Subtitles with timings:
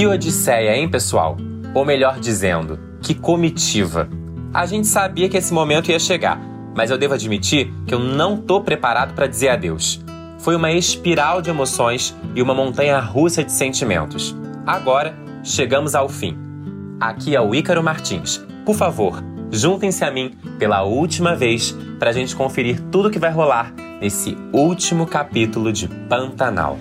[0.00, 1.36] Que odisseia, hein, pessoal?
[1.74, 4.08] Ou melhor dizendo, que comitiva.
[4.50, 6.40] A gente sabia que esse momento ia chegar,
[6.74, 10.02] mas eu devo admitir que eu não tô preparado para dizer adeus.
[10.38, 14.34] Foi uma espiral de emoções e uma montanha russa de sentimentos.
[14.66, 15.14] Agora,
[15.44, 16.34] chegamos ao fim.
[16.98, 18.42] Aqui é o Ícaro Martins.
[18.64, 19.22] Por favor,
[19.52, 24.34] juntem-se a mim pela última vez para a gente conferir tudo que vai rolar nesse
[24.50, 26.78] último capítulo de Pantanal.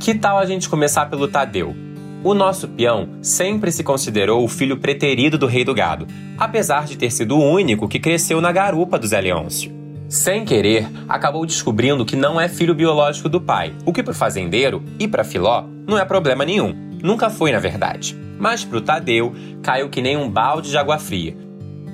[0.00, 1.89] Que tal a gente começar pelo Tadeu?
[2.22, 6.06] O nosso peão sempre se considerou o filho preterido do rei do gado,
[6.36, 9.72] apesar de ter sido o único que cresceu na garupa do Zé Leôncio.
[10.06, 14.14] Sem querer, acabou descobrindo que não é filho biológico do pai, o que para o
[14.14, 16.74] fazendeiro e para Filó não é problema nenhum.
[17.02, 18.14] Nunca foi, na verdade.
[18.38, 21.34] Mas para o Tadeu, caiu que nem um balde de água fria.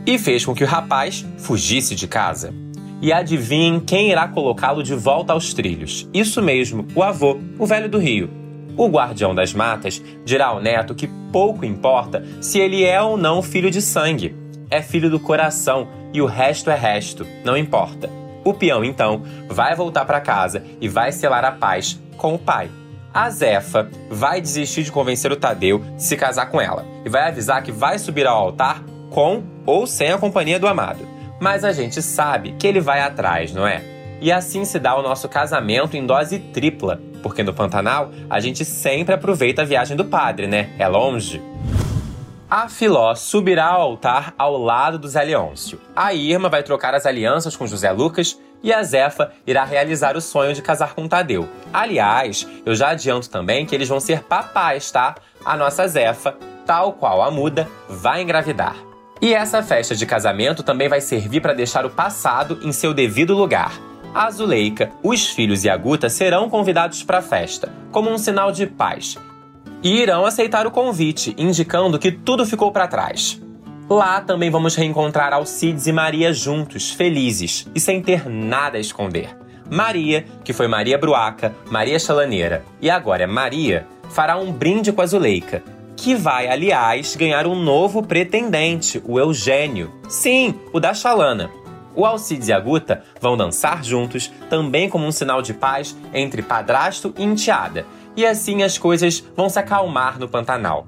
[0.05, 2.53] E fez com que o rapaz fugisse de casa.
[3.01, 6.09] E adivinhem quem irá colocá-lo de volta aos trilhos.
[6.13, 8.29] Isso mesmo, o avô, o velho do Rio,
[8.77, 13.43] o guardião das matas dirá ao neto que pouco importa se ele é ou não
[13.43, 14.35] filho de sangue.
[14.71, 18.11] É filho do coração e o resto é resto, não importa.
[18.45, 22.71] O peão, então, vai voltar para casa e vai selar a paz com o pai.
[23.13, 27.29] A Zefa vai desistir de convencer o Tadeu de se casar com ela e vai
[27.29, 31.09] avisar que vai subir ao altar com ou sem a companhia do amado.
[31.41, 33.83] Mas a gente sabe que ele vai atrás, não é?
[34.21, 38.65] E assim se dá o nosso casamento em dose tripla, porque no Pantanal a gente
[38.65, 40.71] sempre aproveita a viagem do padre, né?
[40.79, 41.43] É longe.
[42.49, 45.81] A Filó subirá ao altar ao lado do Zé Leôncio.
[45.97, 50.21] A Irma vai trocar as alianças com José Lucas e a Zefa irá realizar o
[50.21, 51.49] sonho de casar com Tadeu.
[51.73, 55.17] Aliás, eu já adianto também que eles vão ser papais, tá?
[55.45, 58.77] A nossa Zefa, tal qual a muda, vai engravidar.
[59.21, 63.35] E essa festa de casamento também vai servir para deixar o passado em seu devido
[63.35, 63.73] lugar
[64.17, 68.51] a Zuleika, os filhos e a Guta serão convidados para a festa, como um sinal
[68.51, 69.19] de paz.
[69.83, 73.39] E irão aceitar o convite, indicando que tudo ficou para trás.
[73.91, 79.37] Lá também vamos reencontrar Alcides e Maria juntos, felizes e sem ter nada a esconder.
[79.71, 85.03] Maria, que foi Maria Bruaca, Maria Chalaneira e agora é Maria, fará um brinde com
[85.03, 85.63] a Zuleika,
[85.95, 89.93] que vai, aliás, ganhar um novo pretendente, o Eugênio.
[90.09, 91.51] Sim, o da Chalana.
[91.97, 96.43] O Alcides e a Guta vão dançar juntos, também como um sinal de paz entre
[96.43, 97.87] padrasto e enteada.
[98.15, 100.87] E assim as coisas vão se acalmar no Pantanal.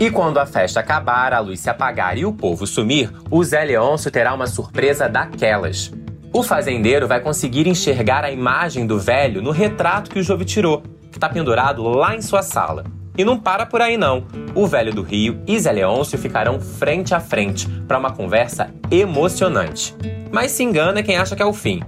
[0.00, 3.62] E quando a festa acabar, a luz se apagar e o povo sumir, o Zé
[3.62, 5.92] Leôncio terá uma surpresa daquelas.
[6.32, 10.82] O fazendeiro vai conseguir enxergar a imagem do velho no retrato que o Jove tirou,
[11.10, 12.84] que está pendurado lá em sua sala.
[13.16, 14.24] E não para por aí não.
[14.54, 19.94] O velho do Rio e Zé Leôncio ficarão frente a frente para uma conversa emocionante.
[20.30, 21.82] Mas se engana quem acha que é o fim.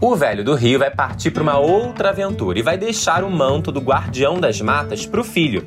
[0.00, 3.72] O velho do Rio vai partir para uma outra aventura e vai deixar o manto
[3.72, 5.66] do guardião das matas para o filho.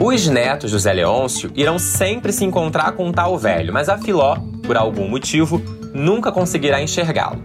[0.00, 3.96] Os netos do Zé Leôncio irão sempre se encontrar com o tal velho, mas a
[3.96, 5.62] Filó, por algum motivo,
[5.94, 7.40] nunca conseguirá enxergá-lo.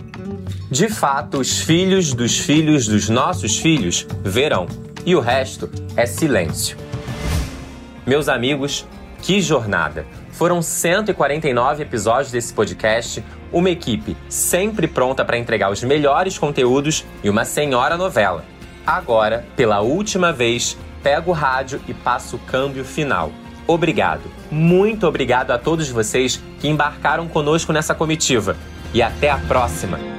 [0.72, 4.66] De fato, os filhos dos filhos dos nossos filhos verão,
[5.08, 6.78] e o resto é silêncio.
[8.06, 8.86] Meus amigos,
[9.22, 10.06] que jornada!
[10.34, 17.30] Foram 149 episódios desse podcast, uma equipe sempre pronta para entregar os melhores conteúdos e
[17.30, 18.44] uma senhora novela.
[18.86, 23.32] Agora, pela última vez, pego o rádio e passo o câmbio final.
[23.66, 28.58] Obrigado, muito obrigado a todos vocês que embarcaram conosco nessa comitiva.
[28.94, 30.17] E até a próxima!